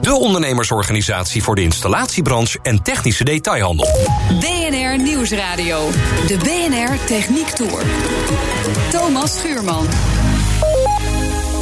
[0.00, 3.86] De ondernemersorganisatie voor de installatiebranche en technische detailhandel.
[4.40, 5.90] BNR Nieuwsradio.
[6.26, 7.82] De BNR Techniek Tour.
[8.90, 9.86] Thomas Schuurman.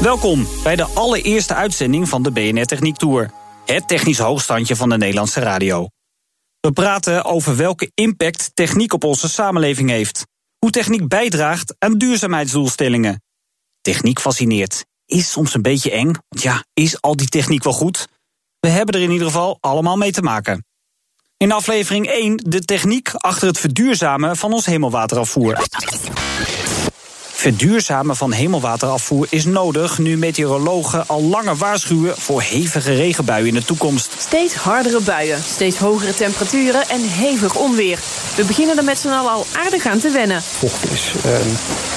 [0.02, 3.30] Welkom bij de allereerste uitzending van de BNR Techniek Tour.
[3.66, 5.89] Het technisch hoogstandje van de Nederlandse radio.
[6.61, 10.27] We praten over welke impact techniek op onze samenleving heeft.
[10.59, 13.23] Hoe techniek bijdraagt aan duurzaamheidsdoelstellingen.
[13.80, 14.84] Techniek fascineert.
[15.06, 18.09] Is soms een beetje eng, want ja, is al die techniek wel goed?
[18.66, 20.65] We hebben er in ieder geval allemaal mee te maken.
[21.37, 25.59] In aflevering 1 de techniek achter het verduurzamen van ons hemelwaterafvoer.
[27.33, 33.64] Verduurzamen van hemelwaterafvoer is nodig nu meteorologen al langer waarschuwen voor hevige regenbuien in de
[33.64, 34.12] toekomst.
[34.19, 37.98] Steeds hardere buien, steeds hogere temperaturen en hevig onweer.
[38.37, 40.42] We beginnen er met z'n allen al aardig aan te wennen.
[40.42, 41.12] Vocht is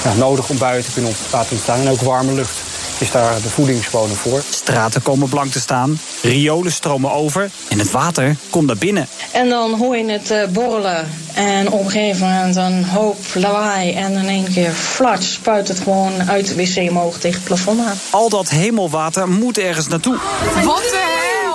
[0.04, 2.69] ja, nodig om buien te kunnen laten ontstaan en ook warme lucht
[3.00, 4.42] is daar de voedingsbodem voor.
[4.50, 9.08] Straten komen blank te staan, riolen stromen over en het water komt naar binnen.
[9.32, 13.92] En dan hoor je het uh, borrelen en op een gegeven moment een hoop lawaai
[13.92, 17.80] en in één keer flat spuit het gewoon uit de wc omhoog tegen het plafond
[17.80, 17.98] aan.
[18.10, 20.18] Al dat hemelwater moet ergens naartoe.
[20.64, 21.50] Wat de hel?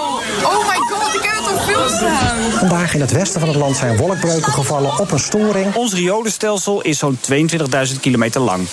[0.50, 2.52] Oh my god, ik heb het op film staan.
[2.52, 5.76] Vandaag in het westen van het land zijn wolkbreuken gevallen op een storing.
[5.76, 8.68] Ons riolenstelsel is zo'n 22.000 kilometer lang.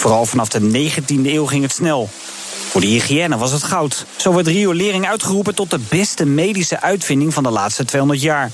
[0.00, 2.08] Vooral vanaf de 19e eeuw ging het snel.
[2.68, 4.06] Voor de hygiëne was het goud.
[4.16, 8.50] Zo wordt riolering uitgeroepen tot de beste medische uitvinding van de laatste 200 jaar.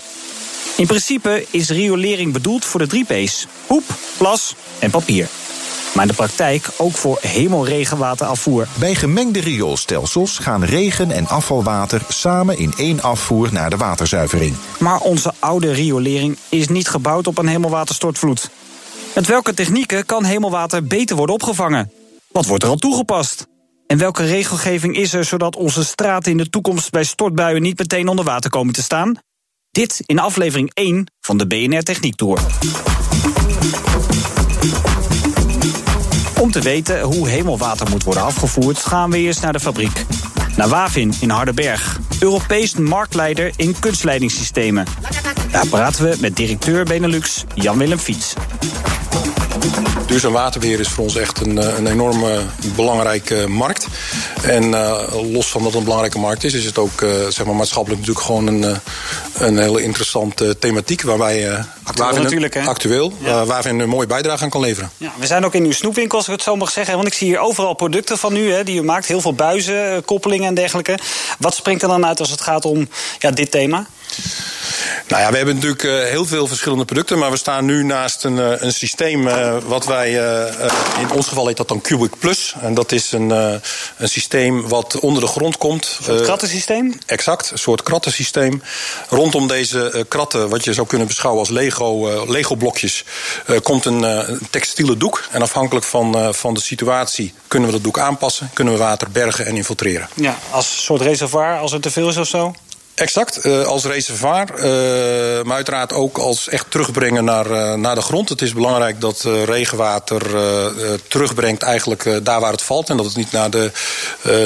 [0.76, 3.82] In principe is riolering bedoeld voor de drie P's: poep,
[4.16, 5.28] plas en papier.
[5.94, 8.66] Maar in de praktijk ook voor hemelregenwaterafvoer.
[8.74, 14.56] Bij gemengde rioolstelsels gaan regen- en afvalwater samen in één afvoer naar de waterzuivering.
[14.78, 18.50] Maar onze oude riolering is niet gebouwd op een hemelwaterstortvloed.
[19.16, 21.92] Met welke technieken kan hemelwater beter worden opgevangen?
[22.32, 23.46] Wat wordt er al toegepast?
[23.86, 28.08] En welke regelgeving is er zodat onze straten in de toekomst bij stortbuien niet meteen
[28.08, 29.14] onder water komen te staan?
[29.70, 32.40] Dit in aflevering 1 van de BNR Techniek Tour.
[36.40, 40.04] Om te weten hoe hemelwater moet worden afgevoerd, gaan we eerst naar de fabriek.
[40.56, 44.86] Naar Wavin in Hardenberg, Europees marktleider in kunstleidingssystemen.
[45.50, 48.34] Daar praten we met directeur Benelux Jan-Willem Fiets.
[50.06, 52.40] Duurzaam waterbeheer is voor ons echt een, een enorme
[52.74, 53.86] belangrijke markt.
[54.42, 57.46] En uh, los van dat het een belangrijke markt is, is het ook uh, zeg
[57.46, 58.80] maar maatschappelijk natuurlijk gewoon een,
[59.34, 61.02] een hele interessante thematiek.
[61.02, 63.44] Waar wij uh, actueel, waar actueel ja.
[63.44, 64.90] waar we een mooie bijdrage aan kan leveren.
[64.96, 66.94] Ja, we zijn ook in uw snoepwinkel, als ik het zo mag zeggen.
[66.94, 69.06] Want ik zie hier overal producten van u, hè, die u maakt.
[69.06, 70.98] Heel veel buizen, koppelingen en dergelijke.
[71.38, 72.88] Wat springt er dan uit als het gaat om
[73.18, 73.86] ja, dit thema?
[75.08, 78.24] Nou ja, we hebben natuurlijk uh, heel veel verschillende producten, maar we staan nu naast
[78.24, 80.10] een, uh, een systeem uh, wat wij,
[81.00, 82.54] in ons geval heet dat dan Cubic Plus.
[82.60, 85.96] En dat is een, een systeem wat onder de grond komt.
[85.98, 86.98] Een soort krattensysteem?
[87.06, 88.62] Exact, een soort krattensysteem.
[89.08, 93.04] Rondom deze kratten, wat je zou kunnen beschouwen als Lego, Lego blokjes,
[93.62, 95.24] komt een, een textiele doek.
[95.30, 99.46] En afhankelijk van, van de situatie kunnen we dat doek aanpassen, kunnen we water bergen
[99.46, 100.08] en infiltreren.
[100.14, 102.54] Ja, als soort reservoir als er te veel is of zo?
[102.96, 108.00] Exact, uh, als reservoir, uh, maar uiteraard ook als echt terugbrengen naar, uh, naar de
[108.00, 108.28] grond.
[108.28, 110.22] Het is belangrijk dat regenwater
[111.08, 112.90] terugbrengt eigenlijk daar waar het valt...
[112.90, 113.70] en dat het niet naar de,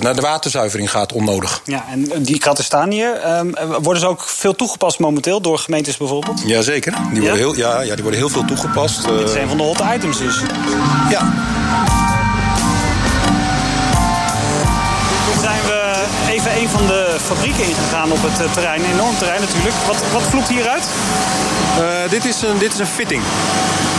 [0.01, 1.61] naar de waterzuivering gaat onnodig.
[1.65, 3.37] Ja, en die kratten staan hier.
[3.39, 6.43] Um, worden ze ook veel toegepast momenteel door gemeentes bijvoorbeeld?
[6.45, 7.39] Jazeker, die, worden?
[7.39, 9.05] Heel, ja, ja, die worden heel veel toegepast.
[9.05, 10.41] Dit is een van de hot items dus.
[11.11, 11.33] Ja.
[15.41, 18.85] zijn we even een van de fabrieken ingegaan op het terrein.
[18.85, 19.75] Een enorm terrein natuurlijk.
[19.87, 20.85] Wat, wat vloekt hieruit?
[21.79, 23.23] Uh, dit, is een, dit is een fitting.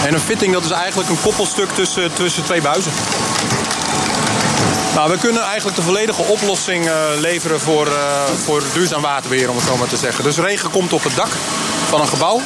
[0.06, 2.92] En een fitting dat is eigenlijk een koppelstuk tussen, tussen twee buizen.
[4.96, 7.88] Nou, we kunnen eigenlijk de volledige oplossing uh, leveren voor,
[8.44, 10.24] voor duurzaam waterbeheer, om het zo maar te zeggen.
[10.24, 11.30] Dus regen komt op het dak
[11.90, 12.42] van een gebouw.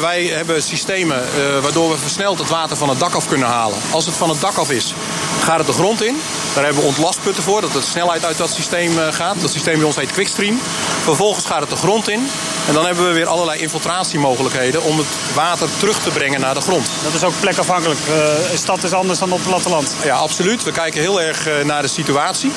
[0.00, 1.24] Wij hebben systemen
[1.62, 3.78] waardoor we versneld het water van het dak af kunnen halen.
[3.90, 4.94] Als het van het dak af is,
[5.42, 6.20] gaat het de grond in.
[6.54, 9.40] Daar hebben we ontlastputten voor, dat de snelheid uit dat systeem uh, gaat.
[9.40, 10.60] Dat systeem bij ons heet Quickstream.
[11.02, 12.28] Vervolgens gaat het de grond in.
[12.68, 16.60] En dan hebben we weer allerlei infiltratiemogelijkheden om het water terug te brengen naar de
[16.60, 16.90] grond.
[17.02, 18.00] Dat is ook plekafhankelijk.
[18.08, 18.14] Uh,
[18.54, 19.94] stad is anders dan op het platteland.
[20.04, 20.62] Ja, absoluut.
[20.62, 22.50] We kijken heel erg uh, naar de situatie.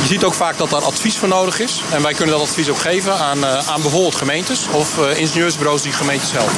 [0.00, 1.80] Je ziet ook vaak dat daar advies voor nodig is.
[1.92, 5.92] En wij kunnen dat advies ook geven aan, uh, aan bijvoorbeeld gemeentes of ingenieursbureaus die
[5.92, 6.56] gemeentes helpen.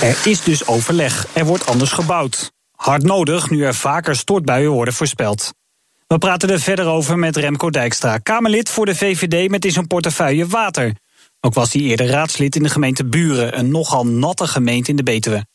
[0.00, 1.26] Er is dus overleg.
[1.32, 2.52] Er wordt anders gebouwd.
[2.82, 5.52] Hard nodig nu er vaker stortbuien worden voorspeld.
[6.06, 9.86] We praten er verder over met Remco Dijkstra, Kamerlid voor de VVD met in zijn
[9.86, 10.96] portefeuille water.
[11.40, 15.02] Ook was hij eerder raadslid in de gemeente Buren, een nogal natte gemeente in de
[15.02, 15.46] Betuwe.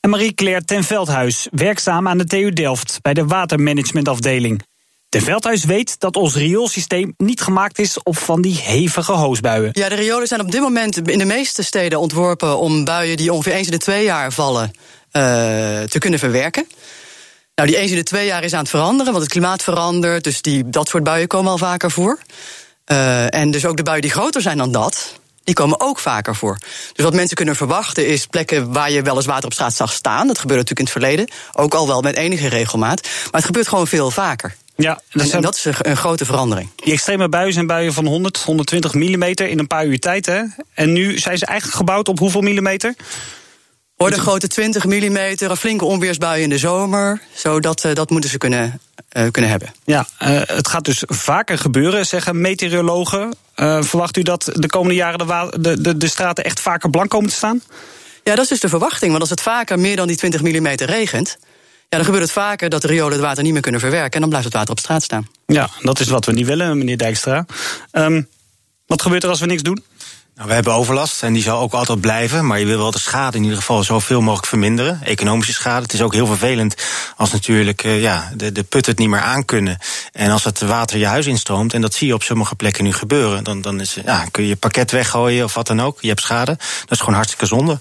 [0.00, 4.62] En Marie-Claire ten Veldhuis, werkzaam aan de TU Delft bij de watermanagementafdeling.
[5.08, 9.70] Ten Veldhuis weet dat ons rioolsysteem niet gemaakt is op van die hevige hoosbuien.
[9.72, 13.32] Ja, de riolen zijn op dit moment in de meeste steden ontworpen om buien die
[13.32, 14.70] ongeveer eens in de twee jaar vallen
[15.88, 16.66] te kunnen verwerken.
[17.54, 20.24] Nou, die eens in de twee jaar is aan het veranderen, want het klimaat verandert.
[20.24, 22.18] Dus die, dat soort buien komen al vaker voor.
[22.92, 26.36] Uh, en dus ook de buien die groter zijn dan dat, die komen ook vaker
[26.36, 26.58] voor.
[26.92, 29.92] Dus wat mensen kunnen verwachten is plekken waar je wel eens water op straat zag
[29.92, 30.26] staan.
[30.26, 33.02] Dat gebeurde natuurlijk in het verleden, ook al wel met enige regelmaat.
[33.02, 34.56] Maar het gebeurt gewoon veel vaker.
[34.76, 36.70] Ja, dat en, en, dat is een grote verandering.
[36.76, 40.26] Die extreme buien zijn buien van 100, 120 mm in een paar uur tijd.
[40.26, 40.42] Hè?
[40.74, 42.94] En nu zijn ze eigenlijk gebouwd op hoeveel millimeter?
[43.96, 47.20] Worden grote 20 mm, een flinke onweersbui in de zomer.
[47.34, 48.80] Zodat uh, dat moeten ze kunnen,
[49.16, 49.74] uh, kunnen hebben.
[49.84, 53.34] Ja, uh, het gaat dus vaker gebeuren, zeggen meteorologen.
[53.80, 57.28] verwacht u dat de komende jaren de, de, de, de straten echt vaker blank komen
[57.28, 57.62] te staan?
[58.24, 59.10] Ja, dat is dus de verwachting.
[59.10, 61.38] Want als het vaker meer dan die 20 mm regent.
[61.88, 64.12] Ja, dan gebeurt het vaker dat de riolen het water niet meer kunnen verwerken.
[64.12, 65.28] En dan blijft het water op straat staan.
[65.46, 67.46] Ja, dat is wat we niet willen, meneer Dijkstra.
[67.92, 68.28] Um,
[68.86, 69.84] wat gebeurt er als we niks doen?
[70.36, 72.46] Nou, we hebben overlast en die zal ook altijd blijven.
[72.46, 75.00] Maar je wil wel de schade in ieder geval zoveel mogelijk verminderen.
[75.02, 75.82] Economische schade.
[75.82, 76.74] Het is ook heel vervelend
[77.16, 79.78] als natuurlijk uh, ja, de, de putten het niet meer aankunnen.
[80.12, 82.92] En als het water je huis instroomt, en dat zie je op sommige plekken nu
[82.92, 85.98] gebeuren, dan, dan is, ja, kun je je pakket weggooien of wat dan ook.
[86.00, 86.56] Je hebt schade.
[86.80, 87.78] Dat is gewoon hartstikke zonde.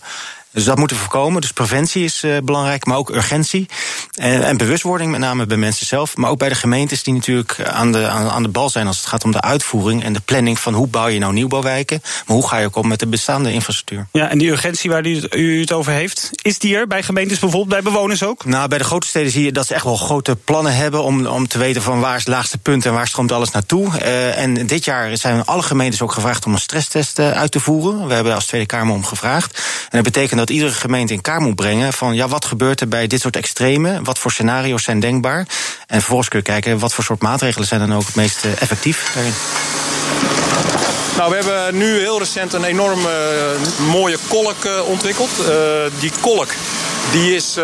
[0.56, 1.42] Dus dat moeten we voorkomen.
[1.42, 3.66] Dus preventie is uh, belangrijk, maar ook urgentie.
[4.14, 6.18] En, en, bewustwording, met name bij mensen zelf.
[6.18, 8.98] Maar ook bij de gemeentes die natuurlijk aan de, aan, aan, de bal zijn als
[8.98, 12.00] het gaat om de uitvoering en de planning van hoe bouw je nou nieuwbouwwijken.
[12.04, 14.08] Maar hoe ga je ook om met de bestaande infrastructuur.
[14.12, 17.40] Ja, en die urgentie waar u, u het over heeft, is die er bij gemeentes
[17.40, 18.46] bijvoorbeeld, bij bewoners ook?
[18.46, 21.26] Nou, bij de grote steden zie je dat ze echt wel grote plannen hebben om,
[21.26, 23.88] om te weten van waar is het laagste punt en waar stroomt alles naartoe.
[23.88, 27.94] Uh, en dit jaar zijn alle gemeentes ook gevraagd om een stresstest uit te voeren.
[27.94, 29.58] We hebben daar als Tweede Kamer om gevraagd.
[29.90, 32.82] En dat betekent dat dat iedere gemeente in kaart moet brengen van ja, wat gebeurt
[32.82, 34.00] er bij dit soort extreme?
[34.04, 35.38] Wat voor scenario's zijn denkbaar?
[35.88, 38.52] En vervolgens kun je kijken wat voor soort maatregelen zijn dan ook het meest uh,
[38.62, 39.34] effectief daarin.
[41.18, 43.08] Nou, we hebben nu heel recent een enorm uh,
[43.92, 45.30] mooie kolk uh, ontwikkeld.
[46.00, 46.48] Die kolk
[47.12, 47.58] die is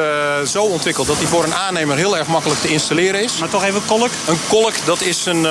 [0.46, 3.38] zo ontwikkeld dat die voor een aannemer heel erg makkelijk te installeren is.
[3.38, 4.10] Maar toch even kolk?
[4.28, 5.44] Een kolk, dat is een,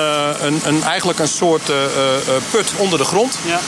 [0.45, 1.71] een, een eigenlijk een soort
[2.51, 3.39] put onder de grond.
[3.45, 3.59] Ja.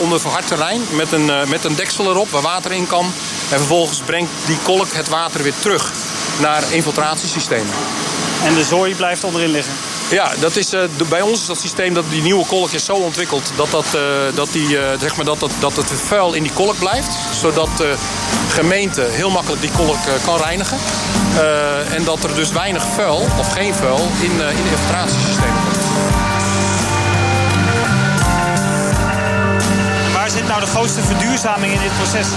[0.00, 3.12] onder verhard terrein met een, met een deksel erop waar water in kan.
[3.50, 5.92] En vervolgens brengt die kolk het water weer terug
[6.40, 7.74] naar infiltratiesystemen.
[8.44, 9.72] En de zooi blijft onderin liggen?
[10.10, 12.94] Ja, dat is, uh, bij ons is dat systeem dat die nieuwe kolk is zo
[12.94, 14.02] ontwikkeld dat, dat, uh,
[14.34, 17.16] dat, die, uh, zeg maar dat, dat, dat het vuil in die kolk blijft.
[17.40, 17.94] Zodat de
[18.48, 20.78] gemeente heel makkelijk die kolk kan reinigen.
[21.90, 25.73] en dat er dus weinig vuil of geen vuil in, in de infiltratiesystemen komt.
[30.74, 32.28] Grootste verduurzaming in dit proces?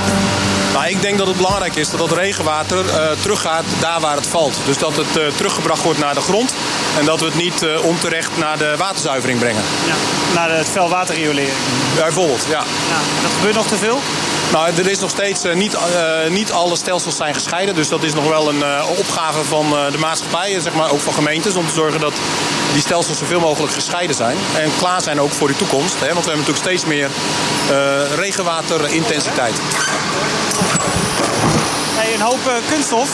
[0.74, 4.28] Nou, ik denk dat het belangrijk is dat dat regenwater uh, teruggaat daar waar het
[4.28, 4.58] valt.
[4.66, 6.54] Dus dat het uh, teruggebracht wordt naar de grond.
[7.00, 9.62] En dat we het niet uh, onterecht naar de waterzuivering brengen.
[9.88, 9.96] Ja,
[10.36, 11.58] naar het vuilwaterriolering.
[11.96, 12.64] Bijvoorbeeld, ja.
[12.90, 13.00] ja.
[13.22, 14.00] Dat gebeurt nog te veel?
[14.52, 17.76] Nou, er is nog steeds uh, niet, uh, niet alle stelsels zijn gescheiden.
[17.76, 21.14] Dus dat is nog wel een uh, opgave van de maatschappij, zeg maar ook van
[21.14, 22.14] gemeentes, om te zorgen dat
[22.74, 24.38] die stelsels zoveel mogelijk gescheiden zijn.
[24.56, 26.00] En klaar zijn ook voor de toekomst.
[26.00, 27.10] Hè, want we hebben natuurlijk steeds meer
[28.16, 29.56] regenwaterintensiteit.
[31.96, 32.40] Hey, een hoop
[32.70, 33.10] kunststof.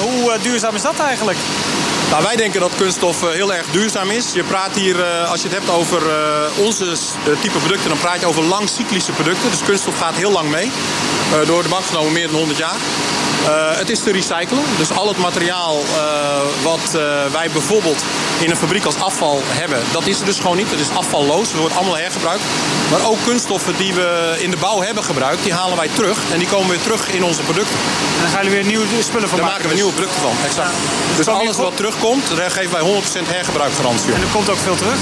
[0.00, 1.38] hoe duurzaam is dat eigenlijk?
[2.10, 4.32] Nou, wij denken dat kunststof heel erg duurzaam is.
[4.32, 6.02] Je praat hier, als je het hebt over
[6.58, 6.96] onze
[7.40, 9.50] type producten, dan praat je over lang cyclische producten.
[9.50, 10.70] Dus kunststof gaat heel lang mee.
[11.46, 12.76] door de bank genomen meer dan 100 jaar.
[13.48, 14.62] Uh, het is te recyclen.
[14.76, 15.82] Dus al het materiaal uh,
[16.62, 18.04] wat uh, wij bijvoorbeeld
[18.40, 20.70] in een fabriek als afval hebben, dat is er dus gewoon niet.
[20.70, 21.48] Het is afvalloos.
[21.48, 22.42] Het wordt allemaal hergebruikt.
[22.90, 26.18] Maar ook kunststoffen die we in de bouw hebben gebruikt, die halen wij terug.
[26.32, 27.74] En die komen weer terug in onze producten.
[28.16, 29.62] En dan gaan jullie weer nieuwe spullen van daar maken.
[29.62, 30.70] maken we nieuwe producten van, exact.
[31.10, 31.16] Ja.
[31.16, 34.98] Dus alles wat terugkomt, daar geven wij 100% hergebruikgarantie En er komt ook veel terug?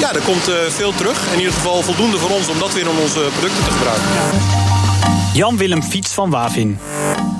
[0.00, 1.18] Ja, er komt veel terug.
[1.32, 4.04] In ieder geval voldoende voor ons om dat weer in onze producten te gebruiken.
[4.14, 4.60] Ja.
[5.32, 6.78] Jan-Willem Fiets van Wavin.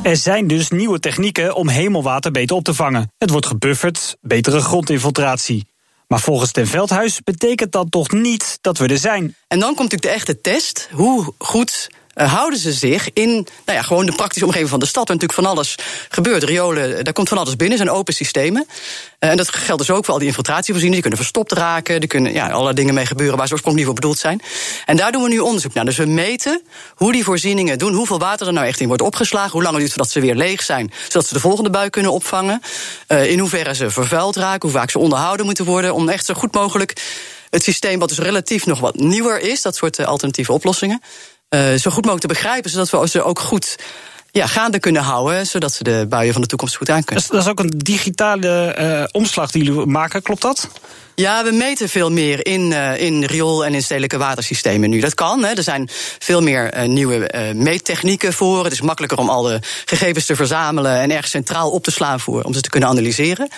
[0.02, 3.12] Er zijn dus nieuwe technieken om hemelwater beter op te vangen.
[3.18, 5.66] Het wordt gebufferd, betere grondinfiltratie.
[6.08, 9.36] Maar volgens Ten Veldhuis betekent dat toch niet dat we er zijn.
[9.48, 10.88] En dan komt natuurlijk de echte test.
[10.92, 13.30] Hoe goed uh, houden ze zich in
[13.64, 15.08] nou ja, gewoon de praktische omgeving van de stad.
[15.08, 15.74] Waar natuurlijk van alles
[16.08, 16.42] gebeurt.
[16.42, 18.66] Riolen, daar komt van alles binnen, zijn open systemen.
[18.68, 21.02] Uh, en dat geldt dus ook voor al die infiltratievoorzieningen.
[21.02, 24.00] Die kunnen verstopt raken, er kunnen ja, allerlei dingen mee gebeuren waar ze oorspronkelijk niet
[24.00, 24.42] voor bedoeld zijn.
[24.86, 25.84] En daar doen we nu onderzoek naar.
[25.84, 26.62] Dus we meten
[26.94, 29.80] hoe die voorzieningen doen, hoeveel water er nou echt in wordt opgeslagen, hoe lang het
[29.80, 32.62] duurt voordat ze weer leeg zijn, zodat ze de volgende bui kunnen opvangen.
[33.06, 36.54] In hoeverre ze vervuild raken, hoe vaak ze onderhouden moeten worden, om echt zo goed
[36.54, 37.00] mogelijk
[37.50, 41.02] het systeem, wat dus relatief nog wat nieuwer is, dat soort alternatieve oplossingen,
[41.54, 43.76] uh, zo goed mogelijk te begrijpen, zodat we ze ook goed
[44.30, 47.24] ja, gaande kunnen houden, zodat ze de buien van de toekomst goed aan kunnen.
[47.28, 50.68] Dat is, ook een digitale uh, omslag die jullie maken, klopt dat?
[51.14, 55.00] Ja, we meten veel meer in, uh, in riool- en in stedelijke watersystemen nu.
[55.00, 55.44] Dat kan.
[55.44, 55.52] Hè.
[55.52, 58.64] Er zijn veel meer uh, nieuwe meettechnieken voor.
[58.64, 62.20] Het is makkelijker om al de gegevens te verzamelen en erg centraal op te slaan
[62.20, 63.48] voor, om ze te kunnen analyseren.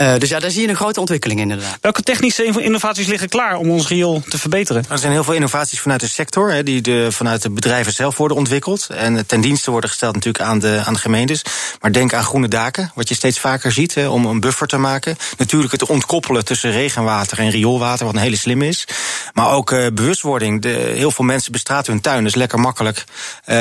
[0.00, 1.78] Uh, dus ja, daar zie je een grote ontwikkeling inderdaad.
[1.80, 4.84] Welke technische innovaties liggen klaar om ons riool te verbeteren?
[4.90, 8.16] Er zijn heel veel innovaties vanuit de sector, hè, die de, vanuit de bedrijven zelf
[8.16, 8.86] worden ontwikkeld.
[8.86, 11.42] En ten dienste worden gesteld natuurlijk aan de, aan de gemeentes.
[11.80, 14.76] Maar denk aan groene daken, wat je steeds vaker ziet, hè, om een buffer te
[14.76, 15.16] maken.
[15.36, 18.84] Natuurlijk het ontkoppelen tussen regenwater en rioolwater, wat een hele slim is.
[19.32, 20.62] Maar ook uh, bewustwording.
[20.62, 23.04] De, heel veel mensen bestraten hun tuin, dat is lekker makkelijk.
[23.46, 23.56] Uh,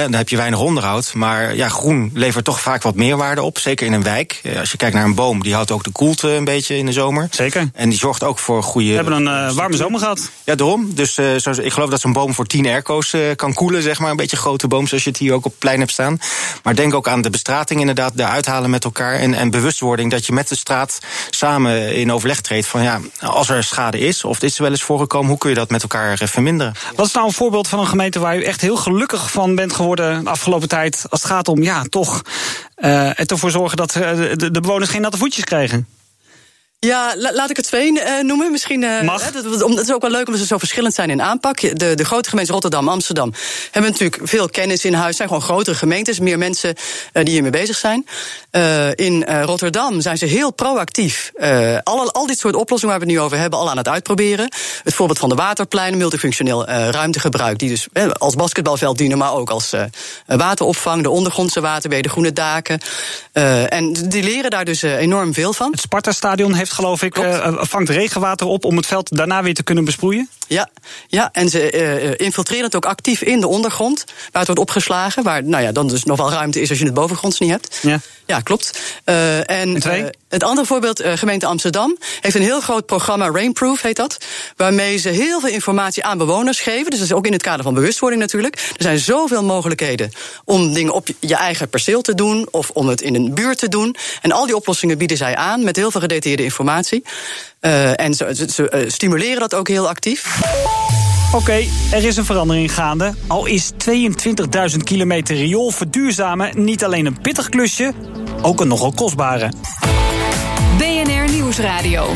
[0.00, 1.14] dan heb je weinig onderhoud.
[1.14, 4.40] Maar ja, groen levert toch vaak wat meerwaarde op, zeker in een wijk.
[4.58, 6.92] Als je kijkt naar een boom, die houdt ook de koelte een beetje in de
[6.92, 7.28] zomer.
[7.30, 7.70] Zeker.
[7.74, 8.88] En die zorgt ook voor goede.
[8.88, 10.30] We hebben een uh, warme zomer gehad.
[10.44, 10.94] Ja, daarom.
[10.94, 13.98] Dus uh, zo, ik geloof dat zo'n boom voor 10 airco's uh, kan koelen, zeg
[13.98, 14.10] maar.
[14.10, 16.18] Een beetje grote boom, zoals je het hier ook op het plein hebt staan.
[16.62, 19.14] Maar denk ook aan de bestrating, inderdaad, de uithalen met elkaar.
[19.14, 20.98] En, en bewustwording dat je met de straat
[21.30, 24.82] samen in overleg treedt van ja, als er schade is, of dit is wel eens
[24.82, 26.74] voorgekomen, hoe kun je dat met elkaar verminderen?
[26.96, 29.72] Wat is nou een voorbeeld van een gemeente waar u echt heel gelukkig van bent
[29.72, 32.22] geworden de afgelopen tijd, als het gaat om ja, toch
[32.76, 35.86] uh, ervoor zorgen dat de, de bewoners geen natte voetjes krijgen?
[36.84, 38.50] Ja, la, laat ik er twee uh, noemen.
[38.50, 39.24] Misschien, uh, Mag.
[39.24, 41.60] Hè, dat, dat, is ook wel leuk omdat ze zo verschillend zijn in aanpak.
[41.60, 43.32] De, de grote gemeentes Rotterdam, Amsterdam
[43.70, 45.16] hebben natuurlijk veel kennis in huis.
[45.16, 46.74] zijn gewoon grotere gemeentes, meer mensen
[47.12, 48.06] uh, die hiermee bezig zijn.
[48.94, 51.30] in Rotterdam zijn ze heel proactief.
[51.82, 54.52] al, al dit soort oplossingen waar we het nu over hebben, al aan het uitproberen.
[54.84, 59.72] Het voorbeeld van de waterpleinen, multifunctioneel ruimtegebruik, die dus als basketbalveld dienen, maar ook als
[60.26, 62.80] wateropvang, de ondergrondse waterwegen, de groene daken.
[63.68, 65.70] en die leren daar dus enorm veel van.
[65.70, 69.62] Het Sparta-stadion heeft geloof ik, uh, vangt regenwater op om het veld daarna weer te
[69.62, 70.28] kunnen besproeien?
[70.48, 70.70] Ja,
[71.06, 75.22] ja en ze uh, infiltreren het ook actief in de ondergrond, waar het wordt opgeslagen,
[75.22, 77.78] waar nou ja, dan dus nog wel ruimte is als je het bovengronds niet hebt.
[77.82, 78.80] Ja, ja klopt.
[79.04, 79.74] Uh, en
[80.28, 84.18] het andere voorbeeld, gemeente Amsterdam, heeft een heel groot programma, Rainproof heet dat,
[84.56, 86.90] waarmee ze heel veel informatie aan bewoners geven.
[86.90, 88.54] Dus dat is ook in het kader van bewustwording natuurlijk.
[88.56, 90.10] Er zijn zoveel mogelijkheden
[90.44, 93.68] om dingen op je eigen perceel te doen of om het in een buurt te
[93.68, 93.96] doen.
[94.22, 97.04] En al die oplossingen bieden zij aan met heel veel gedetailleerde informatie.
[97.64, 100.40] Uh, en ze, ze, ze uh, stimuleren dat ook heel actief.
[101.26, 103.14] Oké, okay, er is een verandering gaande.
[103.26, 107.92] Al is 22.000 kilometer riool verduurzamen niet alleen een pittig klusje,
[108.42, 109.52] ook een nogal kostbare.
[110.78, 112.06] BNR Nieuwsradio.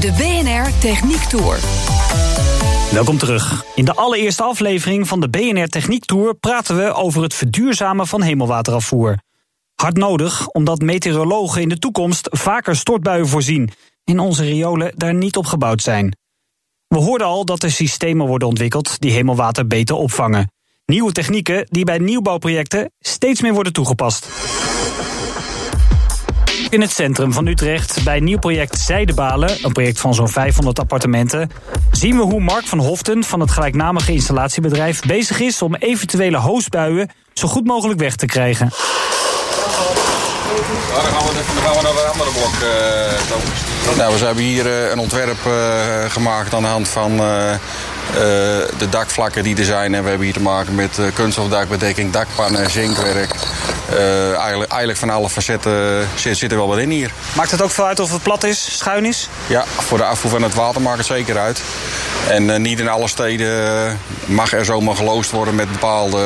[0.00, 1.58] De BNR Techniek Tour.
[2.92, 3.64] Welkom terug.
[3.74, 8.22] In de allereerste aflevering van de BNR Techniek Tour praten we over het verduurzamen van
[8.22, 9.18] hemelwaterafvoer.
[9.80, 13.70] Hard nodig, omdat meteorologen in de toekomst vaker stortbuien voorzien
[14.04, 16.16] en onze riolen daar niet op gebouwd zijn.
[16.88, 20.52] We hoorden al dat er systemen worden ontwikkeld die hemelwater beter opvangen.
[20.86, 24.28] Nieuwe technieken die bij nieuwbouwprojecten steeds meer worden toegepast.
[26.70, 31.50] In het centrum van Utrecht, bij nieuw project Zijdebalen, een project van zo'n 500 appartementen,
[31.90, 37.10] zien we hoe Mark van Hoften van het gelijknamige installatiebedrijf bezig is om eventuele hoosbuien
[37.32, 38.70] zo goed mogelijk weg te krijgen.
[40.70, 42.54] Ja, dan, gaan we, dan gaan we naar het andere blok.
[43.90, 45.52] Uh, nou, we hebben hier uh, een ontwerp uh,
[46.08, 47.16] gemaakt aan de hand van
[48.78, 49.94] de dakvlakken die er zijn.
[49.94, 53.34] En we hebben hier te maken met kunststofdakbedekking, dakpannen, zinkwerk.
[54.38, 57.10] Eigenlijk, eigenlijk van alle facetten zit, zit er wel wat in hier.
[57.32, 59.28] Maakt het ook veel uit of het plat is, schuin is?
[59.46, 61.62] Ja, voor de afvoer van het water maakt het zeker uit.
[62.28, 66.18] En niet in alle steden mag er zomaar geloosd worden met bepaalde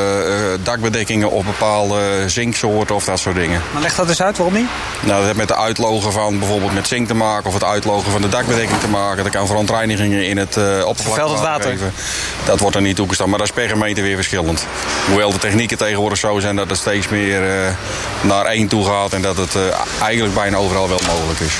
[0.62, 3.62] dakbedekkingen of bepaalde zinksoorten of dat soort dingen.
[3.72, 4.68] Maar leg dat eens uit, waarom niet?
[5.00, 8.12] Nou, dat heeft met de uitlogen van bijvoorbeeld met zink te maken of het uitlogen
[8.12, 9.22] van de dakbedekking te maken.
[9.24, 11.70] Dat kan verontreinigingen in het uh, oppervlak het water.
[11.70, 11.92] Geven.
[12.44, 14.66] Dat wordt er niet toegestaan, maar dat is per gemeente weer verschillend.
[15.06, 17.42] Hoewel de technieken tegenwoordig zo zijn dat het steeds meer
[18.20, 19.62] naar één toe gaat en dat het uh,
[20.00, 21.54] eigenlijk bijna overal wel mogelijk is.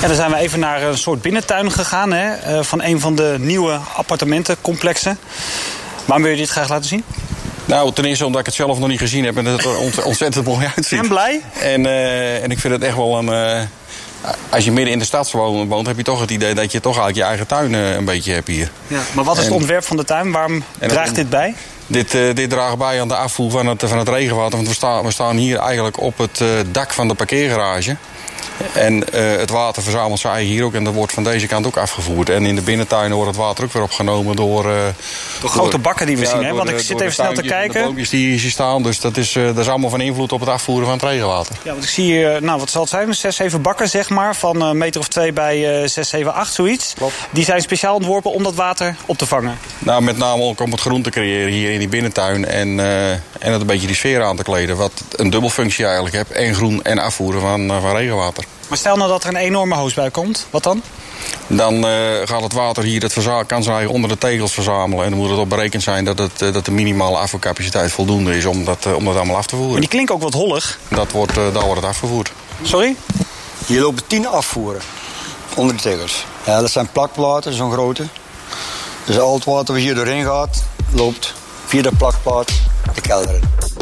[0.00, 3.36] Ja, dan zijn we even naar een soort binnentuin gegaan hè, van een van de
[3.38, 5.18] nieuwe appartementencomplexen.
[6.04, 7.04] Waarom wil je dit graag laten zien?
[7.68, 9.64] Nou, ten eerste omdat ik het zelf nog niet gezien heb en dat het
[9.96, 10.98] er ontzettend mooi uitziet.
[10.98, 11.40] En blij?
[11.60, 13.60] En, uh, en ik vind het echt wel een, uh,
[14.48, 16.98] als je midden in de stad woont, heb je toch het idee dat je toch
[16.98, 18.70] eigenlijk je eigen tuin eh, een beetje hebt hier.
[18.86, 20.32] Ja, maar wat is het ontwerp van de tuin?
[20.32, 21.54] Waarom draagt dit bij?
[21.88, 24.56] Dit, eh, draagt bij aan de afvoer van het, van het regenwater.
[24.56, 27.96] Want we staan, we staan hier eigenlijk op het eh, dak van de parkeergarage.
[28.74, 30.74] En eh, het water verzamelt zich eigenlijk hier ook.
[30.74, 32.28] En dat wordt van deze kant ook afgevoerd.
[32.28, 34.70] En in de binnentuinen wordt het water ook weer opgenomen door...
[34.70, 34.76] eh,
[35.40, 36.52] Door grote bakken die we zien, hè?
[36.52, 37.80] Want ik zit even snel te kijken.
[37.80, 38.82] De boompjes die hier staan.
[38.82, 41.56] Dus dat is, eh, dat is allemaal van invloed op het afvoeren van het regenwater.
[41.62, 44.36] Ja, want ik zie hier, nou wat zal het zijn, 6, 7 bakken zeg maar,
[44.36, 46.94] van een meter of twee bij 6, 7, 8, zoiets.
[47.30, 49.58] Die zijn speciaal ontworpen om dat water op te vangen.
[49.78, 52.44] Nou, met name ook om het groen te creëren hier in die binnentuin.
[52.44, 54.76] En, en het een beetje die sfeer aan te kleden.
[54.76, 56.30] Wat een dubbelfunctie eigenlijk heeft.
[56.30, 58.44] En groen en afvoeren van, van regenwater.
[58.68, 60.82] Maar stel nou dat er een enorme hoosbui komt, wat dan?
[61.46, 61.90] Dan eh,
[62.24, 65.04] gaat het water hier, het verza- kan eigenlijk onder de tegels verzamelen.
[65.04, 68.36] En dan moet het op berekend zijn dat, het, eh, dat de minimale afvoercapaciteit voldoende
[68.36, 69.80] is om dat, eh, om dat allemaal af te Maar voeren.
[69.80, 70.78] die klinkt ook wat hollig.
[70.88, 72.32] Dat wordt, eh, daar wordt het afgevoerd.
[72.62, 72.96] Sorry?
[73.66, 74.80] Hier lopen tien afvoeren
[75.54, 76.24] onder de tegels.
[76.46, 78.06] Ja, dat zijn plakplaten, zo'n grote.
[79.04, 80.62] Dus al het water wat hier doorheen gaat,
[80.92, 81.34] loopt
[81.66, 82.50] via de plakplaat
[82.94, 83.77] de kelder in.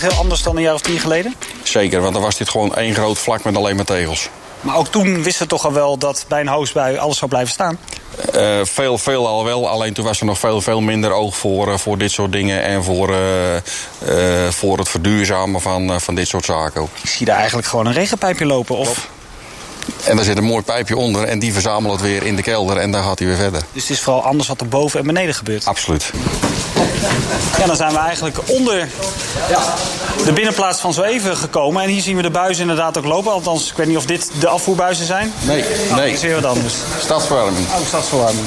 [0.00, 1.34] Heel anders dan een jaar of tien geleden?
[1.62, 4.28] Zeker, want dan was dit gewoon één groot vlak met alleen maar tegels.
[4.60, 7.52] Maar ook toen wisten we toch al wel dat bij een hoosbui alles zou blijven
[7.52, 7.78] staan.
[8.32, 9.68] Eh, veel, veel al wel.
[9.68, 12.62] Alleen toen was er nog veel, veel minder oog voor, eh, voor dit soort dingen.
[12.62, 16.88] En voor, eh, voor het verduurzamen van, van dit soort zaken ook.
[17.02, 18.76] Ik zie daar eigenlijk gewoon een regenpijpje lopen.
[18.76, 19.08] Of...
[20.04, 21.24] En daar zit een mooi pijpje onder.
[21.24, 22.76] En die verzamelen het weer in de kelder.
[22.76, 23.62] En daar gaat hij weer verder.
[23.72, 25.64] Dus het is vooral anders wat er boven en beneden gebeurt.
[25.64, 26.10] Absoluut.
[27.58, 28.88] Ja, dan zijn we eigenlijk onder
[30.24, 31.82] de binnenplaats van zo even gekomen.
[31.82, 33.32] En hier zien we de buizen inderdaad ook lopen.
[33.32, 35.32] Althans, ik weet niet of dit de afvoerbuizen zijn.
[35.40, 36.06] Nee, Oh, nee.
[36.06, 36.74] Dat is weer wat anders.
[37.00, 37.66] Stadsverwarming.
[37.66, 38.46] Oh, stadsverwarming.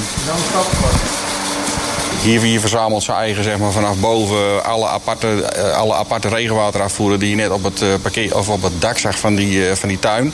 [2.22, 7.18] Hier, hier verzamelt zijn eigen zeg maar, vanaf boven alle aparte, eh, alle aparte regenwaterafvoeren
[7.18, 9.76] die je net op het, eh, parkeer, of op het dak zag van die, eh,
[9.76, 10.32] van die tuin.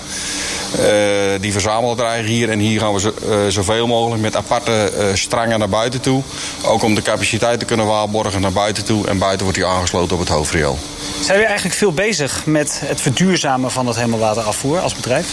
[0.73, 2.51] Eh, die verzamelen het hier.
[2.51, 6.23] En hier gaan we zo, eh, zoveel mogelijk met aparte eh, strangen naar buiten toe.
[6.65, 9.07] Ook om de capaciteit te kunnen waarborgen naar buiten toe.
[9.07, 10.79] En buiten wordt die aangesloten op het hoofdriool.
[11.21, 15.27] Zijn jullie eigenlijk veel bezig met het verduurzamen van het hemelwaterafvoer als bedrijf?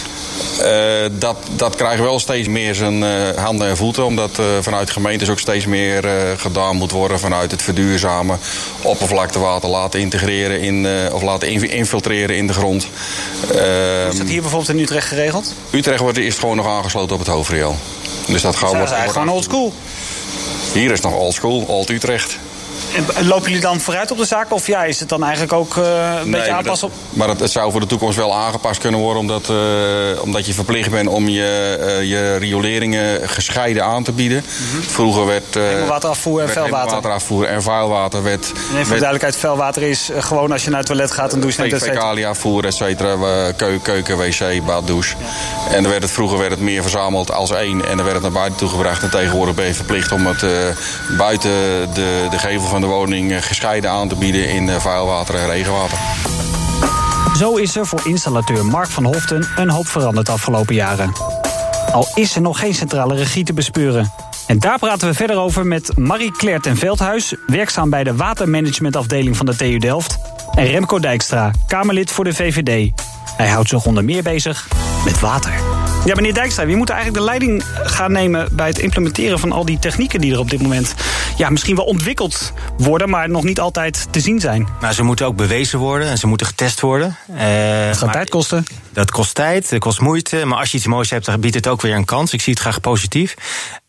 [0.60, 4.04] Eh, dat, dat krijgt wel steeds meer zijn eh, handen en voeten.
[4.04, 6.04] Omdat eh, vanuit gemeentes ook steeds meer
[6.36, 7.18] gedaan moet worden.
[7.18, 8.38] Vanuit het verduurzamen.
[8.82, 12.88] Oppervlaktewater laten integreren in, of laten inf- infiltreren in de grond.
[14.10, 15.54] Is dat hier bijvoorbeeld in Utrecht geregeld?
[15.70, 17.76] Utrecht wordt eerst gewoon nog aangesloten op het hoofdriool.
[18.26, 19.72] Dus dat gaat Dat is eigenlijk gewoon old school.
[20.72, 22.38] Hier is nog old school, old Utrecht.
[22.96, 24.52] En lopen jullie dan vooruit op de zaak?
[24.52, 26.94] Of ja, is het dan eigenlijk ook eh, een beetje aanpassen op...
[27.10, 29.20] Maar het, het zou voor de toekomst wel aangepast kunnen worden.
[29.20, 34.44] Omdat, eh, omdat je verplicht bent om je, eh, je rioleringen gescheiden aan te bieden.
[34.86, 35.54] Vroeger werd.
[35.54, 36.78] Hemelwaterafvoer en vuilwater.
[36.78, 38.46] hemelwaterafvoer en vuilwater werd.
[38.46, 41.32] En even voor de werd duidelijkheid, vuilwater is gewoon als je naar het toilet gaat,
[41.32, 42.00] een douche neemt, et cetera.
[42.00, 43.12] fecaliafvoer, et cetera.
[43.12, 45.14] eh, keu- Keuken, wc, bad, douche.
[45.70, 47.84] En dan werd het, vroeger werd het meer verzameld als één.
[47.88, 49.02] En dan werd het naar buiten toe gebracht.
[49.02, 50.44] En tegenwoordig ben je verplicht om het
[51.18, 51.50] buiten
[51.94, 55.46] de, de gevel van de woning eh, gescheiden aan te bieden in eh, vuilwater en
[55.46, 55.98] regenwater.
[57.38, 61.12] Zo is er voor installateur Mark van Hoften een hoop veranderd de afgelopen jaren.
[61.92, 64.12] Al is er nog geen centrale regie te bespeuren.
[64.46, 67.34] En daar praten we verder over met Marie-Claire ten Veldhuis...
[67.46, 70.18] werkzaam bij de watermanagementafdeling van de TU Delft...
[70.54, 72.92] en Remco Dijkstra, Kamerlid voor de VVD.
[73.36, 74.68] Hij houdt zich onder meer bezig
[75.04, 75.52] met water.
[76.04, 78.48] Ja, meneer Dijkstra, wie moet eigenlijk de leiding gaan nemen...
[78.52, 80.94] bij het implementeren van al die technieken die er op dit moment...
[81.36, 83.08] ja, misschien wel ontwikkeld worden...
[83.08, 84.68] maar nog niet altijd te zien zijn?
[84.80, 87.16] Maar ze moeten ook bewezen worden en ze moeten getest worden.
[87.36, 88.64] Eh, Het gaat tijd kosten.
[88.92, 90.44] Dat kost tijd, dat kost moeite.
[90.44, 92.32] Maar als je iets moois hebt, dan biedt het ook weer een kans.
[92.32, 93.34] Ik zie het graag positief.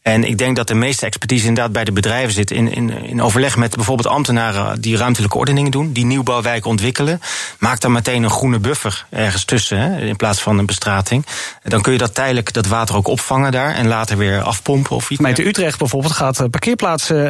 [0.02, 2.52] En ik denk dat de meeste expertise inderdaad bij de bedrijven zit.
[2.52, 5.92] In, in, in overleg met bijvoorbeeld ambtenaren die ruimtelijke ordeningen doen.
[5.92, 7.22] Die nieuwbouwwijken ontwikkelen.
[7.60, 9.78] Maak dan meteen een groene buffer ergens tussen.
[9.80, 11.26] Hè, in plaats van een bestrating.
[11.64, 13.76] Dan kun je dat tijdelijk dat water ook opvangen daar.
[13.76, 15.16] En later weer afpompen of iets.
[15.16, 16.48] Gemeente Utrecht bijvoorbeeld gaat eh,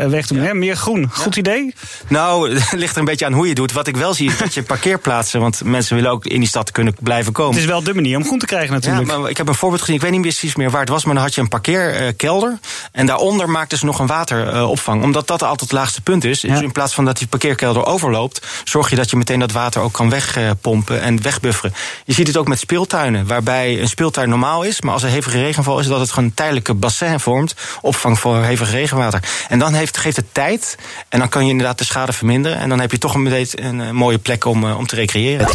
[0.07, 0.37] eh, wegdoen.
[0.37, 0.53] hè?
[0.53, 1.09] Meer groen.
[1.11, 1.73] Goed idee?
[2.07, 3.71] Nou, het ligt er een beetje aan hoe je doet.
[3.71, 5.39] Wat ik wel zie is dat je parkeerplaatsen...
[5.39, 7.51] want mensen willen ook in die stad kunnen blijven komen.
[7.53, 9.09] Het is wel de manier om groen te krijgen natuurlijk.
[9.11, 9.95] Ja, maar ik heb een voorbeeld gezien.
[9.95, 12.59] Ik weet niet precies meer waar het was, maar dan had je een parkeerkelder.
[12.91, 15.03] En daaronder maakten ze nog een wateropvang.
[15.03, 16.39] Omdat dat altijd het laagste punt is.
[16.39, 19.81] Dus in plaats van dat die parkeerkelder overloopt, zorg je dat je meteen dat water
[19.81, 21.73] ook kan wegpompen en wegbufferen.
[22.05, 24.81] Je ziet het ook met speeltuinen, waarbij een speeltuin normaal is.
[24.81, 27.55] Maar als er hevige regenval is, dat het gewoon een tijdelijke bassin vormt.
[27.81, 29.23] Opvang voor hevig regenwater.
[29.47, 30.77] En dan heeft, geeft het tijd.
[31.09, 32.57] En dan kan je inderdaad de schade verminderen.
[32.57, 35.47] En dan heb je toch een, een, een mooie plek om, eh, om te recreëren.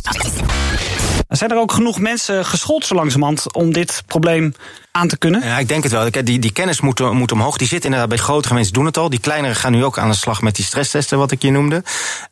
[1.33, 4.55] Zijn er ook genoeg mensen geschoold zo langzamerhand om dit probleem
[4.91, 5.45] aan te kunnen?
[5.45, 6.11] Ja, ik denk het wel.
[6.25, 7.57] Die, die kennis moet, moet omhoog.
[7.57, 9.11] Die zit inderdaad bij grote gemeenten doen het al.
[9.11, 11.83] Die kleinere gaan nu ook aan de slag met die stresstesten, wat ik je noemde.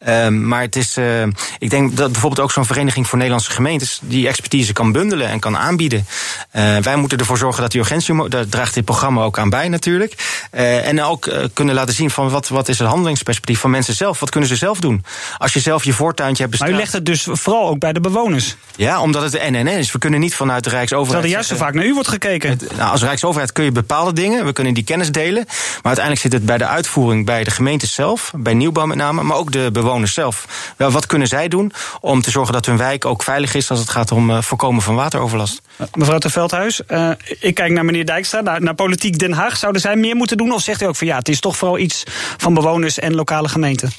[0.08, 1.22] Um, maar het is, uh,
[1.58, 5.40] ik denk dat bijvoorbeeld ook zo'n vereniging voor Nederlandse gemeentes die expertise kan bundelen en
[5.40, 6.06] kan aanbieden.
[6.52, 9.68] Uh, wij moeten ervoor zorgen dat die urgentie, daar draagt dit programma ook aan bij
[9.68, 10.48] natuurlijk.
[10.50, 14.20] En ook kunnen laten zien van wat, wat is het handelingsperspectief van mensen zelf.
[14.20, 15.04] Wat kunnen ze zelf doen?
[15.38, 16.70] Als je zelf je voortuintje hebt bestaan.
[16.70, 18.56] Maar u legt het dus vooral ook bij de bewoners.
[18.76, 19.92] Ja, omdat het de NNN is.
[19.92, 21.22] We kunnen niet vanuit de Rijksoverheid.
[21.22, 22.50] Terwijl er juist zo vaak naar u wordt gekeken.
[22.50, 25.44] Het, nou, als Rijksoverheid kun je bepaalde dingen, we kunnen die kennis delen.
[25.46, 29.22] Maar uiteindelijk zit het bij de uitvoering bij de gemeente zelf, bij nieuwbouw met name,
[29.22, 30.46] maar ook de bewoners zelf.
[30.76, 33.78] Wel, wat kunnen zij doen om te zorgen dat hun wijk ook veilig is als
[33.78, 35.62] het gaat om uh, voorkomen van wateroverlast?
[35.94, 39.56] Mevrouw ter Veldhuis, uh, ik kijk naar meneer Dijkstra, naar, naar Politiek Den Haag.
[39.56, 40.52] Zouden zij meer moeten doen?
[40.52, 42.02] Of zegt u ook van ja, het is toch vooral iets
[42.36, 43.92] van bewoners en lokale gemeenten?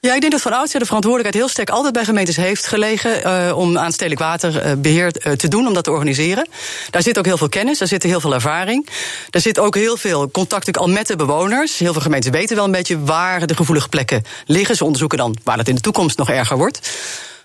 [0.00, 3.20] Ja, ik denk dat van oudsher de verantwoordelijkheid heel sterk altijd bij gemeentes heeft gelegen
[3.26, 6.48] uh, om aan stedelijk waterbeheer uh, te doen, om dat te organiseren.
[6.90, 8.88] Daar zit ook heel veel kennis, daar zit heel veel ervaring.
[9.30, 11.78] Daar zit ook heel veel contact al met de bewoners.
[11.78, 14.76] Heel veel gemeenten weten wel een beetje waar de gevoelige plekken liggen.
[14.76, 16.90] Ze onderzoeken dan waar dat in de toekomst nog erger wordt.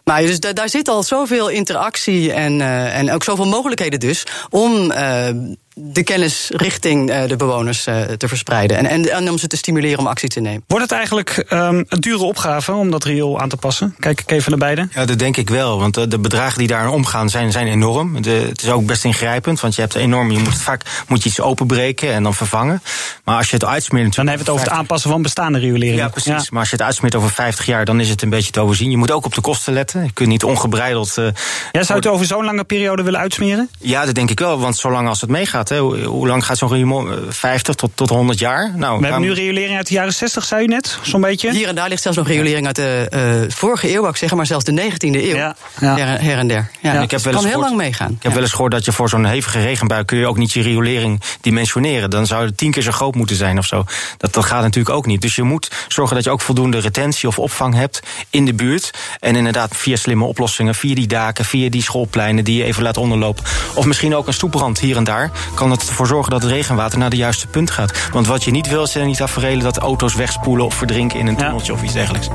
[0.04, 4.92] Maar dus daar zit al zoveel interactie en, uh, en ook zoveel mogelijkheden dus om
[4.92, 5.28] uh,
[5.76, 8.78] de kennis richting uh, de bewoners te verspreiden.
[8.78, 10.64] En, en, en, om ze te stimuleren om actie te nemen.
[10.68, 13.96] Wordt het eigenlijk um, een dure opgave om dat riool aan te passen?
[14.00, 14.88] Kijk ik even naar beide.
[14.94, 15.80] Ja, dat denk ik wel.
[15.80, 18.22] Want de bedragen die daar omgaan zijn, zijn enorm.
[18.22, 19.60] De, het is ook best ingrijpend.
[19.60, 20.32] Want je hebt enorm.
[20.32, 22.82] Je moet vaak moet je iets openbreken en dan vervangen.
[23.24, 24.16] Maar als je het uitsmeert.
[24.16, 25.98] Dan hebben we het over het aanpassen van bestaande riolering.
[25.98, 26.32] Ja, precies.
[26.32, 26.44] Ja.
[26.50, 28.92] Maar als je het uitsmeert over 50 jaar, dan is het een beetje te overzien.
[28.92, 30.04] Je moet ook op de kosten letten.
[30.04, 31.18] Je kunt niet ongebreideld.
[31.18, 31.28] Uh,
[31.72, 33.70] ja, zou het over zo'n lange periode willen uitsmeren?
[33.80, 34.60] Ja, dat denk ik wel.
[34.60, 37.08] Want zolang als het meegaat, hè, hoe, hoe lang gaat zo'n riool?
[37.30, 38.72] 50 tot, tot 100 jaar?
[38.76, 41.52] Nou, we hebben nu riolering uit de jaren 60, zei u net, zo'n beetje.
[41.52, 43.10] Hier en daar ligt zelfs nog riolering uit de
[43.46, 45.36] uh, vorige eeuw, ik zeg maar zelfs de 19e eeuw.
[45.36, 45.56] Ja.
[45.80, 45.96] Ja.
[45.98, 46.70] Her, her, en der.
[46.82, 48.12] Ja, ik heb wel kan heel lang meegaan.
[48.12, 50.52] Ik heb wel eens gehoord dat je voor zo'n hevige regenbui kun je ook niet
[50.52, 52.10] je riolering dimensioneren.
[52.10, 53.86] Dan zou het tien keer zo groot moeten zijn of zo.
[54.18, 55.22] Dat, dat gaat natuurlijk ook niet.
[55.22, 58.00] Dus je moet zorgen dat je ook voldoende retentie of opvang hebt
[58.30, 58.92] in de buurt.
[59.20, 62.98] En inderdaad via slimme oplossingen, via die daken, via die schoolpleinen die je even laat
[62.98, 63.44] onderlopen.
[63.74, 65.32] Of misschien ook een stoeprand hier en daar.
[65.56, 68.10] Kan het ervoor zorgen dat het regenwater naar de juiste punt gaat.
[68.12, 71.36] Want wat je niet wil, zijn niet tafereelen dat auto's wegspoelen of verdrinken in een
[71.36, 71.78] tunneltje ja.
[71.78, 72.28] of iets dergelijks.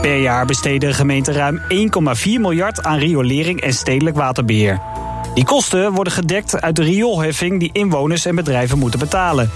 [0.00, 1.60] Per jaar besteden gemeenten ruim
[2.16, 4.80] 1,4 miljard aan riolering en stedelijk waterbeheer.
[5.36, 9.50] Die kosten worden gedekt uit de rioolheffing die inwoners en bedrijven moeten betalen.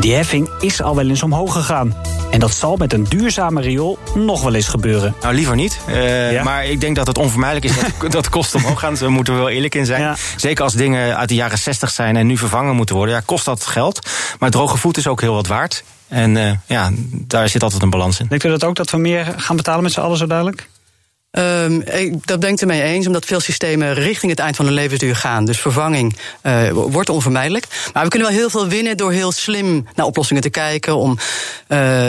[0.00, 1.96] Die heffing is al wel eens omhoog gegaan.
[2.30, 5.14] En dat zal met een duurzame riool nog wel eens gebeuren.
[5.22, 5.78] Nou, liever niet.
[5.88, 6.42] Uh, ja?
[6.42, 8.94] Maar ik denk dat het onvermijdelijk is dat, dat kosten omhoog gaan.
[8.94, 10.00] Daar moeten we wel eerlijk in zijn.
[10.00, 10.16] Ja.
[10.36, 13.14] Zeker als dingen uit de jaren 60 zijn en nu vervangen moeten worden.
[13.14, 14.08] Ja, kost dat geld.
[14.38, 15.84] Maar droge voet is ook heel wat waard.
[16.08, 18.26] En uh, ja, daar zit altijd een balans in.
[18.28, 20.68] Denkt u dat ook, dat we meer gaan betalen met z'n allen zo duidelijk?
[21.38, 24.74] Um, ik, dat ben ik ermee eens, omdat veel systemen richting het eind van hun
[24.74, 25.44] levensduur gaan.
[25.44, 27.66] Dus vervanging uh, wordt onvermijdelijk.
[27.92, 30.96] Maar we kunnen wel heel veel winnen door heel slim naar oplossingen te kijken.
[30.96, 31.18] Om
[31.68, 32.06] uh,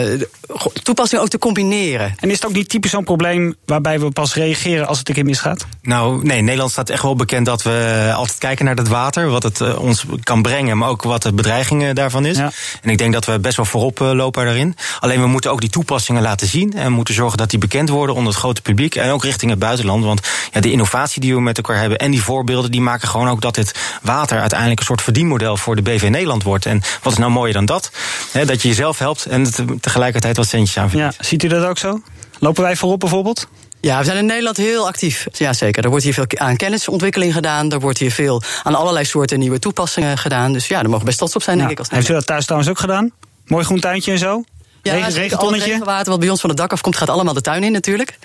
[0.82, 2.14] toepassingen ook te combineren.
[2.20, 5.14] En is het ook niet typisch zo'n probleem waarbij we pas reageren als het een
[5.14, 5.66] keer misgaat?
[5.82, 9.28] Nou, nee, Nederland staat echt wel bekend dat we altijd kijken naar het water.
[9.28, 12.36] Wat het uh, ons kan brengen, maar ook wat de bedreiging daarvan is.
[12.36, 12.52] Ja.
[12.82, 14.76] En ik denk dat we best wel voorop lopen daarin.
[15.00, 16.72] Alleen we moeten ook die toepassingen laten zien.
[16.72, 18.94] En moeten zorgen dat die bekend worden onder het grote publiek.
[18.94, 20.04] En ook richting het buitenland.
[20.04, 20.20] Want
[20.52, 23.40] ja, de innovatie die we met elkaar hebben en die voorbeelden, die maken gewoon ook
[23.40, 26.66] dat dit water uiteindelijk een soort verdienmodel voor de BV Nederland wordt.
[26.66, 27.90] En wat is nou mooier dan dat?
[28.30, 29.46] He, dat je jezelf helpt en
[29.80, 32.00] tegelijkertijd wat centjes aan Ja, ziet u dat ook zo?
[32.38, 33.48] Lopen wij voorop bijvoorbeeld?
[33.80, 35.26] Ja, we zijn in Nederland heel actief.
[35.32, 35.84] Ja, zeker.
[35.84, 37.72] Er wordt hier veel aan kennisontwikkeling gedaan.
[37.72, 40.52] Er wordt hier veel aan allerlei soorten nieuwe toepassingen gedaan.
[40.52, 41.62] Dus ja, daar mogen we best trots op zijn, ja.
[41.62, 41.78] denk ik.
[41.78, 43.10] Als Heeft u dat thuis trouwens ook gedaan?
[43.44, 44.44] Mooi groen tuintje en zo?
[44.82, 45.70] Ja, Regen, regentonnetje?
[45.70, 48.18] regenwater wat bij ons van het dak afkomt, gaat allemaal de tuin in natuurlijk.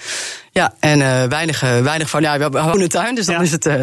[0.51, 3.41] Ja, en uh, weinig, uh, weinig van, ja, we hebben een tuin, dus dan ja.
[3.41, 3.65] is het...
[3.65, 3.81] Uh,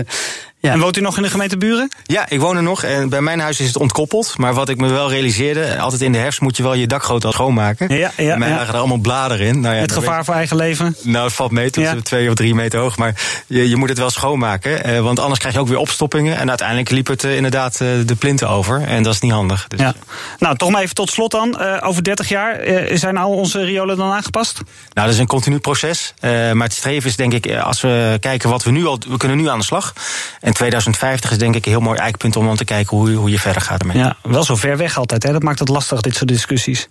[0.60, 0.72] ja.
[0.72, 1.90] En woont u nog in de gemeente Buren?
[2.02, 2.82] Ja, ik woon er nog.
[2.82, 4.38] En bij mijn huis is het ontkoppeld.
[4.38, 7.24] Maar wat ik me wel realiseerde, altijd in de herfst moet je wel je dakgoot
[7.24, 7.96] al schoonmaken.
[7.96, 8.54] Ja, ja, en mij ja.
[8.54, 9.60] lagen er allemaal bladeren in.
[9.60, 10.96] Nou ja, het gevaar voor eigen leven?
[11.02, 11.94] Nou, het valt mee, tot ja.
[12.02, 12.96] twee of drie meter hoog.
[12.96, 13.14] Maar
[13.46, 14.84] je, je moet het wel schoonmaken.
[14.84, 16.36] Eh, want anders krijg je ook weer opstoppingen.
[16.36, 18.82] En uiteindelijk liep het uh, inderdaad uh, de plinten over.
[18.82, 19.68] En dat is niet handig.
[19.68, 19.80] Dus.
[19.80, 19.94] Ja.
[20.38, 21.60] Nou, toch maar even tot slot dan.
[21.82, 22.60] over 30 jaar,
[22.92, 24.54] zijn al onze riolen dan aangepast?
[24.92, 26.14] Nou, dat is een continu proces.
[26.58, 28.98] Maar het streven is denk ik, als we kijken wat we nu al...
[29.08, 29.92] We kunnen nu aan de slag.
[30.40, 33.30] En 2050 is denk ik een heel mooi eikpunt om dan te kijken hoe, hoe
[33.30, 33.96] je verder gaat ermee.
[33.96, 35.32] Ja, wel zo ver weg altijd, hè?
[35.32, 36.88] dat maakt het lastig, dit soort discussies.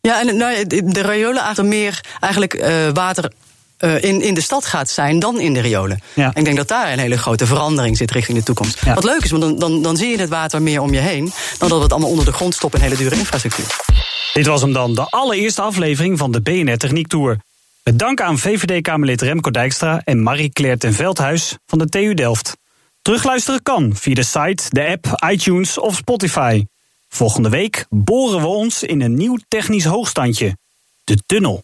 [0.00, 3.32] Ja, en nou, de riolen eigenlijk meer eigenlijk uh, water
[3.78, 6.00] uh, in, in de stad gaat zijn dan in de riolen.
[6.14, 6.30] Ja.
[6.34, 8.84] Ik denk dat daar een hele grote verandering zit richting de toekomst.
[8.84, 8.94] Ja.
[8.94, 11.32] Wat leuk is, want dan, dan, dan zie je het water meer om je heen...
[11.58, 13.66] dan dat het allemaal onder de grond stoppen in hele dure infrastructuur.
[14.32, 17.38] Dit was hem dan, de allereerste aflevering van de BNR Techniek Tour.
[17.94, 22.56] Dank aan VVD-Kamerlid Remco Dijkstra en Marie-Claire ten Veldhuis van de TU Delft.
[23.02, 26.64] Terugluisteren kan via de site, de app, iTunes of Spotify.
[27.08, 30.56] Volgende week boren we ons in een nieuw technisch hoogstandje.
[31.04, 31.62] De tunnel.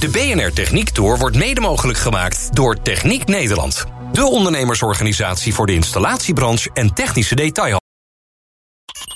[0.00, 3.84] De BNR Techniek Tour wordt mede mogelijk gemaakt door Techniek Nederland.
[4.12, 7.80] De ondernemersorganisatie voor de installatiebranche en technische detail.